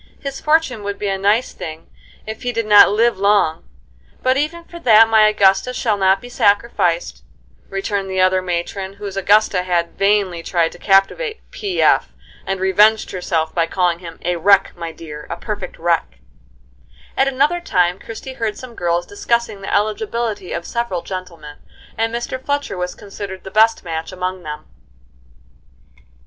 [0.19, 1.87] His fortune would be a nice thing
[2.25, 3.69] if he did not live long;
[4.23, 7.23] but even for that my Augusta shall not be sacrificed,"
[7.69, 11.83] returned the other matron whose Augusta had vainly tried to captivate "P.
[11.83, 12.13] F.,"
[12.47, 16.17] and revenged herself by calling him "a wreck, my dear, a perfect wreck."
[17.15, 21.57] At another time Christie heard some girls discussing the eligibility of several gentlemen,
[21.95, 22.43] and Mr.
[22.43, 24.65] Fletcher was considered the best match among them.